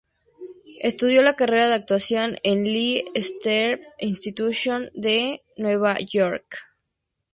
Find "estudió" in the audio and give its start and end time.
0.79-1.21